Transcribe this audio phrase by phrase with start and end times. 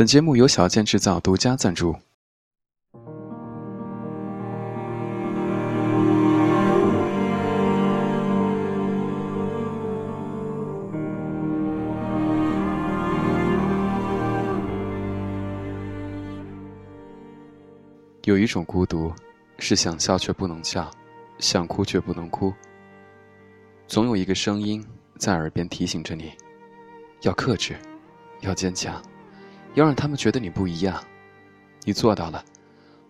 [0.00, 1.94] 本节目由小健制造独家赞助。
[18.24, 19.12] 有一种孤独，
[19.58, 20.90] 是想笑却不能笑，
[21.38, 22.50] 想哭却不能哭。
[23.86, 24.82] 总有一个声音
[25.18, 26.32] 在耳边提醒着你，
[27.20, 27.76] 要克制，
[28.40, 28.98] 要坚强，
[29.74, 31.02] 要让他们觉得你不一样。
[31.84, 32.44] 你做到了，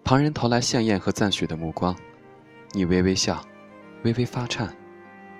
[0.05, 1.95] 旁人投来羡艳和赞许的目光，
[2.73, 3.45] 你微微笑，
[4.05, 4.69] 微微发颤，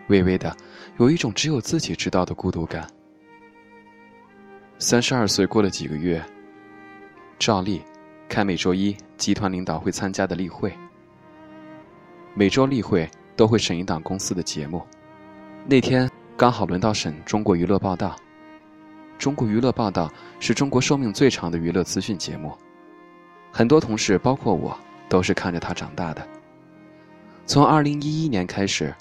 [0.09, 0.56] 微微的
[0.98, 2.88] 有一种只有自己知道的孤独感。
[4.79, 6.24] 三十二岁过了几个月，
[7.38, 7.82] 照例
[8.29, 10.73] 开每周一集团领导会参加的例会，
[12.34, 14.82] 每周例会都会审一档公司的节目。
[15.66, 18.09] 那天刚好轮到审《中国娱乐报道》。
[19.20, 20.09] 《中国娱乐报道》
[20.41, 22.56] 是中国寿命最长的娱乐资讯节目，
[23.52, 24.74] 很多同事，包括我，
[25.10, 26.26] 都是看着它长大的。
[27.45, 28.95] 从2011年开始，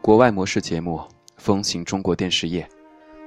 [0.00, 1.02] 国外模式节目
[1.36, 2.64] 风行中国电视业，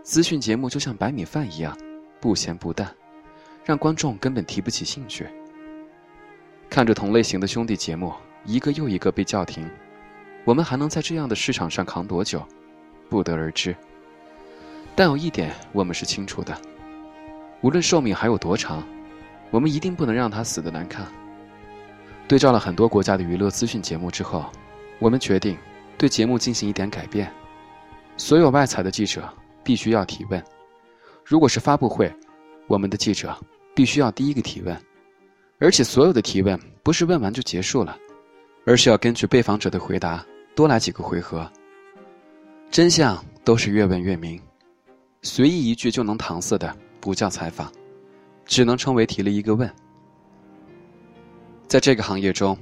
[0.01, 1.77] 资讯节目就像白米饭一样，
[2.21, 2.89] 不咸不淡，
[3.65, 5.27] 让观众根本提不起兴趣。
[6.69, 8.13] 看着同类型的兄弟节目
[8.45, 9.69] 一个又一个被叫停，
[10.45, 12.41] 我们还能在这样的市场上扛多久？
[13.09, 13.75] 不得而知，
[14.99, 16.53] 但有一点我们是清楚的：
[17.61, 18.85] 无论寿命还有多长，
[19.49, 21.07] 我们一定不能让他死得难看。
[22.27, 24.43] 对照了很多国家的娱乐资讯节目之后，
[24.99, 25.57] 我们决定
[25.97, 27.31] 对节目进行一点改变。
[28.17, 29.23] 所有外采的记者
[29.63, 30.41] 必须要提问；
[31.23, 32.13] 如果是发布会，
[32.67, 33.33] 我们的记者
[33.73, 34.77] 必须要第一个提问，
[35.59, 37.97] 而且所有的提问不是问完就结束了，
[38.65, 40.25] 而是要根据被访者的回答
[40.57, 41.49] 多来几个回合。
[42.69, 44.37] 真相都是越问越明，
[45.21, 47.69] 随意一句就能搪塞的不叫采访，
[48.45, 49.69] 只能称为提了一个问。
[51.67, 52.57] 在这个行业中，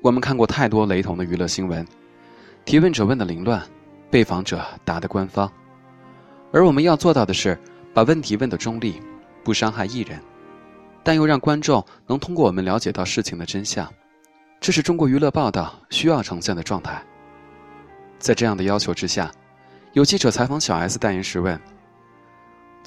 [0.00, 1.86] 我们看过太多雷同的娱乐新闻，
[2.64, 3.62] 提问者问的凌乱，
[4.10, 5.52] 被访者答的官方，
[6.50, 7.58] 而我们要做到的是
[7.92, 9.00] 把问题问的中立，
[9.44, 10.18] 不伤害艺人，
[11.02, 13.86] 但又让观众能通过我们了解到事情的真相，
[14.60, 17.04] 这是中国娱乐报道需要呈现的状态。
[18.18, 19.30] 在这样的要求之下。
[19.94, 21.58] 有记者采访小 S 代言时问：“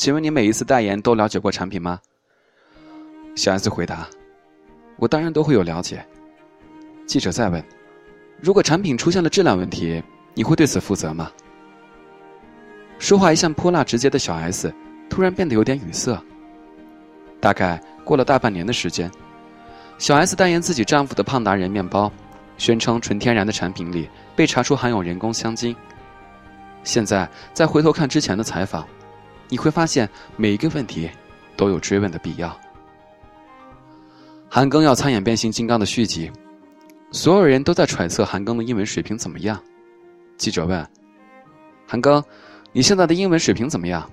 [0.01, 2.00] 请问你每一次代言都了解过产品吗？”
[3.38, 4.09] 小 S 回答
[4.97, 6.03] ：“我当然都会有了解。”
[7.06, 7.63] 记者再问
[8.41, 10.01] ：“如果产品出现了质量问题，
[10.34, 11.31] 你会对此负责吗？”
[12.97, 14.73] 说话一向泼辣直接的小 S
[15.07, 16.19] 突然变得有点语塞。
[17.40, 19.07] 大概过了大半年的时间，
[20.00, 22.11] 小 S 代言自己丈夫的胖达人面包，
[22.57, 25.75] 宣称纯天然的产品里被查出含有人工香精。
[26.84, 28.88] 现在再回头看之前的采访，
[29.51, 31.12] 你会发现每一个问题
[31.57, 32.57] 都有追问的必要。
[34.50, 36.31] 韩庚要参演变形金刚的续集，
[37.12, 39.61] 所有人都在揣测韩庚的英文水平怎么样。
[40.38, 40.90] 记者问
[41.85, 42.23] ：“韩庚，
[42.72, 44.09] 你现在的英文水平怎么样？”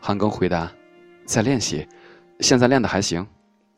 [0.00, 0.70] 韩庚回答
[1.24, 1.86] ：“在练习，
[2.40, 3.24] 现在练的还行，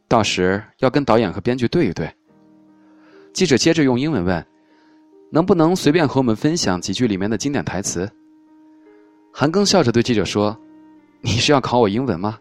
[0.08, 2.10] 到时要跟导演和编剧对一对。”
[3.34, 4.44] 记者接着用英文问。
[5.30, 8.08] 能不能随便和我们分享几句里面的经典台词？
[9.36, 10.56] 韩庚笑着对记者说
[11.20, 12.38] ：“你是要考我英文吗？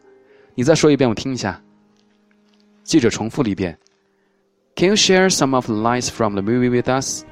[0.54, 1.59] 你再说一遍，我听一下。”
[2.86, 3.76] 记者重复了一遍
[4.76, 7.24] ：“Can you share some of the lines from the movie with us？”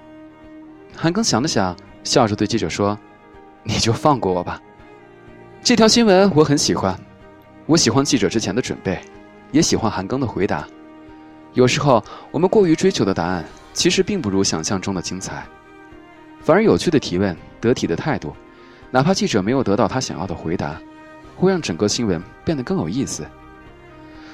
[0.97, 2.97] 韩庚想了想，笑着对记者说
[3.61, 4.59] ：“你就放过我吧。”
[5.61, 6.99] 这条新闻我很喜欢，
[7.67, 8.99] 我喜欢记者之前的准备，
[9.51, 10.67] 也喜欢韩庚的回答。
[11.53, 13.45] 有时候我们过于追求的答案。
[13.73, 15.45] 其实并不如想象中的精彩，
[16.41, 18.35] 反而有趣的提问、得体的态度，
[18.91, 20.79] 哪怕记者没有得到他想要的回答，
[21.37, 23.25] 会让整个新闻变得更有意思。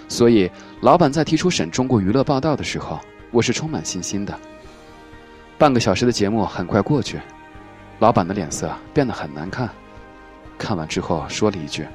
[0.09, 0.49] 所以，
[0.81, 4.37] 老板在提出审中国娱乐报道的时候，我是充满信心的。
[5.57, 7.19] 半个小时的节目很快过去，
[7.99, 9.69] 老板的脸色变得很难看。
[10.57, 11.85] 看完之后说了一句：“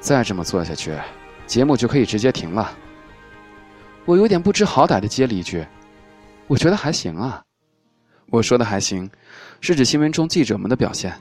[0.00, 0.94] 再这么做下去，
[1.46, 2.70] 节目就可以直接停了。”
[4.04, 5.66] 我有点不知好歹的接了一句。
[6.46, 7.42] 我觉得还行啊，
[8.30, 9.08] 我说的还行，
[9.60, 11.12] 是指新闻中记者们的表现，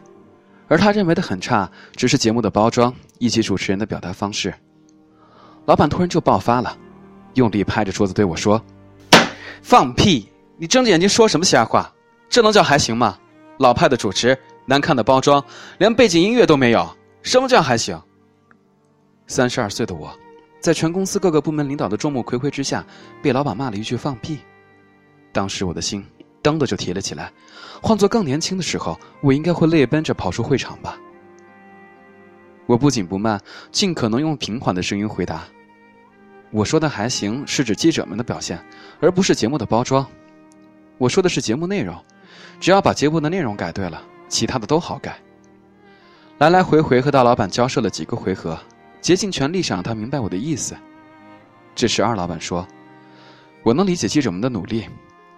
[0.68, 4.54] 而他认为的很差，只是节目的包装以及主持人的表达方式。
[5.66, 6.78] 老板突然就爆发了，
[7.36, 8.62] 用力拍着桌子对我说
[9.62, 10.28] ：“放屁！
[10.58, 11.92] 你睁着眼睛说什么瞎话？
[12.30, 13.18] 这能叫还行吗？
[13.60, 15.44] 老派的主持，难看的包装，
[15.78, 16.88] 连背景音乐都没有，
[17.22, 18.00] 什么叫还行？”
[19.28, 20.12] 三十二岁的我，
[20.60, 22.86] 在全公司各个部门领导的众目睽睽之下，
[23.22, 24.40] 被老板骂了一句“放屁”。
[25.32, 26.06] 当时我的心
[26.46, 27.32] 噔的就提了起来，
[27.82, 30.96] 换做更年轻的时候，我应该会泪奔着跑出会场吧。
[32.68, 35.44] 我不紧不慢，尽可能用平缓的声音回答
[36.52, 38.64] ：“我说的还行，是指记者们的表现，
[39.00, 40.06] 而不是节目的包装。
[41.00, 41.96] 我说的是节目内容，
[42.60, 45.18] 只要把节目的内容改对了，其他的都好改。”
[46.38, 48.60] 来来回回和大老板交涉了几个回合，
[49.00, 50.76] 竭尽全力想让他明白我的意思。
[51.76, 52.68] 这时二老板说
[53.64, 54.86] ：“我能理解记者们的努力，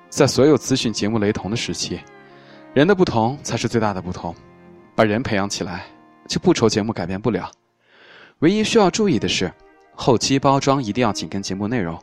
[0.09, 1.99] 在所有资讯节目雷同的时期，
[2.73, 4.35] 人的不同才是最大的不同，
[4.95, 5.85] 把人培养起来。”
[6.27, 7.49] 就不愁节目改变不了，
[8.39, 9.49] 唯一需要注意的是，
[9.95, 11.97] 后期包装一定要紧跟节目内容，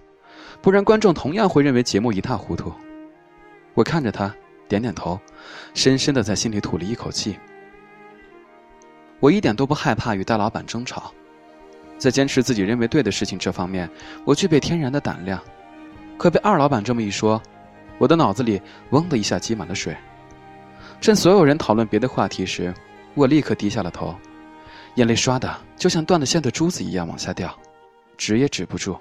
[0.63, 2.73] 不然观众同样会认为节目一塌糊涂。
[3.75, 4.35] 我看着他，
[4.67, 5.21] 点点头，
[5.75, 7.39] 深深的在心里吐了一口气。
[9.21, 11.13] 我一点都不害怕与大老板争吵，
[11.99, 13.87] 在坚持自己认为对的事情这方面，
[14.25, 15.39] 我具备天然的胆量。
[16.17, 17.43] 可被二老板这么一说，
[17.99, 18.61] 我的脑子里
[18.91, 19.97] 嗡的一下积满了水。
[21.01, 22.73] 趁所有人讨论别的话题时。
[23.17, 24.13] 我立刻低下了头，
[24.97, 27.57] 眼泪刷的就像断了线的珠子一样往下掉，
[28.17, 28.99] 止也止不住。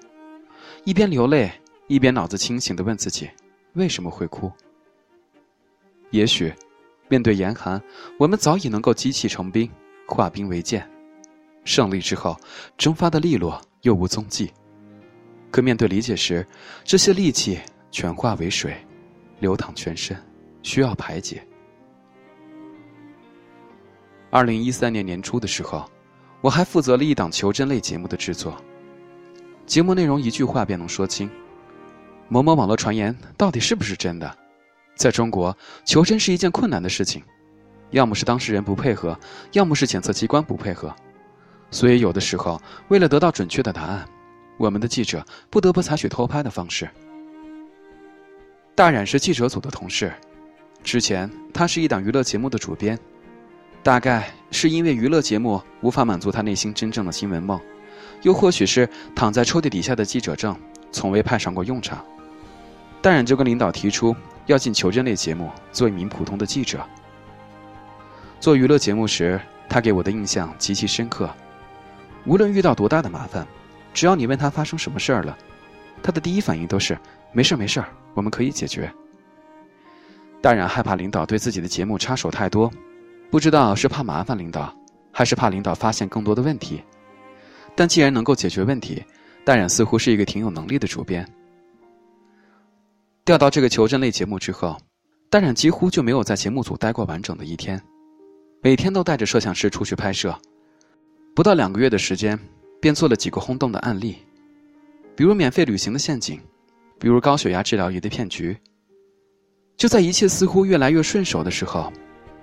[0.83, 1.51] 一边流泪，
[1.87, 3.27] 一边脑子清醒的问自己：
[3.73, 4.51] 为什么会哭？
[6.11, 6.53] 也许，
[7.09, 7.81] 面对严寒，
[8.19, 9.67] 我们早已能够积气成冰，
[10.07, 10.87] 化冰为剑。
[11.65, 12.37] 胜利之后，
[12.77, 14.53] 蒸发的利落又无踪迹。
[15.49, 16.45] 可面对理解时，
[16.83, 17.59] 这些力气
[17.93, 18.75] 全化为水，
[19.39, 20.17] 流淌全身，
[20.63, 21.45] 需要排解。
[24.31, 25.85] 二零一三年年初的时候，
[26.41, 28.57] 我还负责了一档求真类节目的制作。
[29.67, 31.29] 节目内容一句话便能说清：
[32.29, 34.37] 某某网络传言到底是不是真的？
[34.95, 35.55] 在中国，
[35.85, 37.21] 求真是一件困难的事情，
[37.91, 39.15] 要么是当事人不配合，
[39.51, 40.91] 要么是检测机关不配合。
[41.69, 44.03] 所以有的时候，为了得到准确的答案，
[44.57, 46.89] 我们的记者不得不采取偷拍的方式。
[48.75, 50.11] 大冉是记者组的同事，
[50.83, 52.97] 之前他是一档娱乐节目的主编。
[53.83, 57.59] 大概是因为娱乐节目无法满足他内心真正的新闻梦，
[58.23, 60.57] 又或许是躺在抽屉底下的记者证
[60.91, 62.03] 从未派上过用场，
[63.01, 64.15] 淡染就跟领导提出
[64.47, 66.79] 要进求真类节目做一名普通的记者。
[68.39, 71.29] 做娱乐节目时，他给我的印象极其深刻。
[72.25, 73.45] 无论遇到多大的麻烦，
[73.93, 75.37] 只要你问他发生什么事儿了，
[76.03, 76.95] 他的第一反应都是
[77.31, 77.83] 没事没事，
[78.13, 78.93] 我们可以解决。
[80.41, 82.69] 淡然害怕领导对自己的节目插手太多。
[83.31, 84.71] 不知道是怕麻烦领导，
[85.11, 86.83] 还是怕领导发现更多的问题，
[87.73, 89.03] 但既然能够解决问题，
[89.43, 91.27] 淡然似乎是一个挺有能力的主编。
[93.25, 94.77] 调到这个求证类节目之后，
[95.31, 97.81] 淡然几乎就没有在节目组待过完整的一天，
[98.61, 100.37] 每天都带着摄像师出去拍摄，
[101.33, 102.37] 不到两个月的时间，
[102.79, 104.17] 便做了几个轰动的案例，
[105.15, 106.39] 比如免费旅行的陷阱，
[106.99, 108.57] 比如高血压治疗仪的骗局。
[109.77, 111.91] 就在一切似乎越来越顺手的时候。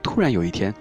[0.03, 0.75] 突然有一天，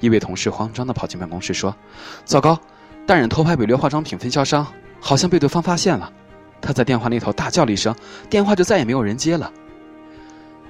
[0.00, 1.76] 一位同事慌张的跑进办公室说
[2.24, 2.58] ：“糟糕，
[3.06, 4.66] 大人偷拍北略化妆品分销商，
[4.98, 6.10] 好像被对方发现了。”
[6.58, 7.94] 他在电话那头大叫了一声，
[8.30, 9.52] 电话就再也没有人接了。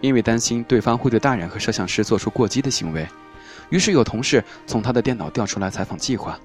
[0.00, 3.06] 因为担心对方会对大人和摄像师做出过激的行为，
[3.70, 6.36] 于是有同事从他的电脑调出来采访计划，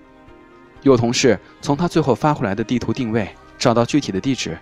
[0.83, 3.27] 有同事从他最后发回来的地图定位
[3.57, 4.57] 找到具体的地址。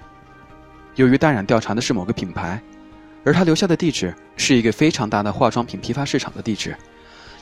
[0.95, 2.61] 由于大然调查的是某个品牌。
[3.27, 6.77] 而他留下的地址是一个非常大的化妆品批发市场的地址，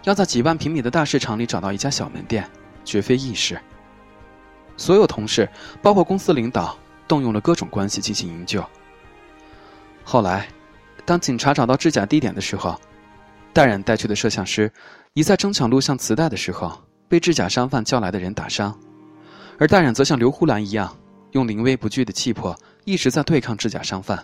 [0.06, 2.50] 要在几万平米的大市场里找到一家小门店，
[2.86, 3.60] 绝非易事。
[4.78, 5.46] 所有同事，
[5.82, 8.64] 包括公司领导，动用了各种关系进行营救。
[10.06, 10.48] 后来，
[11.04, 12.80] 当警察找到制假地点的时候，
[13.52, 14.72] 戴冉带去的摄像师，
[15.16, 18.74] 一在争抢录像磁带的时候被制假商贩叫来的人打伤，
[19.60, 20.96] 而戴冉则像刘胡兰一样，
[21.34, 24.18] 用临危不惧的气魄一直在对抗制假商贩。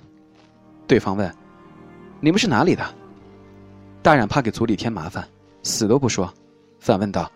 [0.87, 1.31] 对方问。
[2.21, 2.83] 你们是哪里的？
[4.01, 5.25] 大冉怕给组里添麻烦，
[5.63, 6.33] 死都不说，
[6.79, 7.31] 反问道：“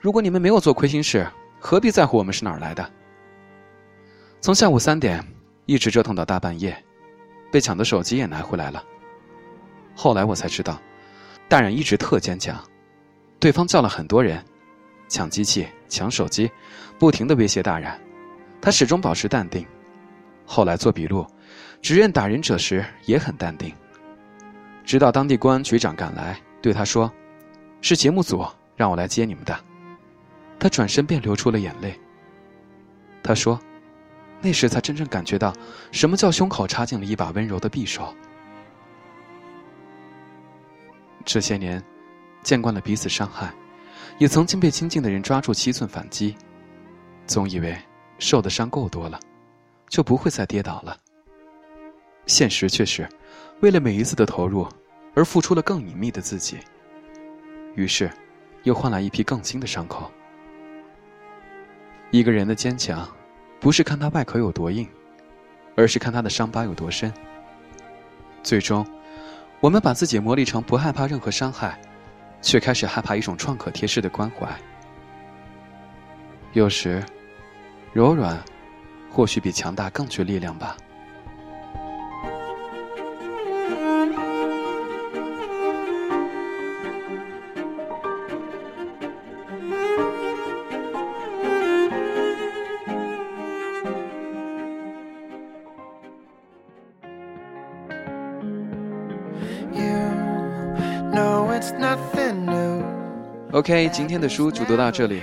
[0.00, 1.26] 如果你们没有做亏心事，
[1.60, 2.90] 何必在乎我们是哪儿来的？”
[4.40, 5.22] 从下午三点
[5.66, 6.74] 一直折腾到大半夜，
[7.52, 8.82] 被抢的手机也拿回来了。
[9.94, 10.80] 后来我才知道，
[11.46, 12.58] 大冉一直特坚强，
[13.38, 14.42] 对方叫了很多人，
[15.06, 16.50] 抢机器、抢手机，
[16.98, 18.00] 不停的威胁大冉，
[18.64, 19.66] 他始终保持淡定。
[20.46, 21.26] 后来做笔录，
[21.82, 23.70] 指认打人者时也很淡定。
[24.86, 27.12] 直到当地公安局长赶来，对他说
[27.82, 28.42] ：“是节目组
[28.74, 29.54] 让我来接你们的。”
[30.58, 31.94] 他转身便流出了眼泪。
[33.22, 33.60] 他说
[34.40, 35.52] ：“那时才真正感觉到，
[35.92, 38.14] 什么叫胸口插进了一把温柔的匕首。”
[41.22, 41.84] 这些年，
[42.42, 43.52] 见惯了彼此伤害，
[44.16, 46.34] 也曾经被亲近的人抓住七寸反击，
[47.26, 47.76] 总以为
[48.18, 49.18] 受的伤够多了，
[49.88, 50.96] 就不会再跌倒了。
[52.26, 53.08] 现实却是。
[53.60, 54.68] 为了每一次的投入，
[55.14, 56.58] 而付出了更隐秘的自己。
[57.76, 58.10] 于是，
[58.64, 60.10] 又换来一批更新的伤口。
[62.10, 63.08] 一个人的坚强，
[63.60, 64.86] 不是看他外壳有多硬，
[65.76, 67.10] 而是看他的伤疤有多深。
[68.42, 68.84] 最终，
[69.60, 71.80] 我们把自己磨砺成不害怕任何伤害，
[72.42, 74.46] 却开始害怕一种创可贴式的关怀。
[76.52, 77.02] 有时，
[77.94, 78.36] 柔软，
[79.08, 80.76] 或许比强大更具力量吧。
[103.52, 105.22] OK，今天的书就读到这里。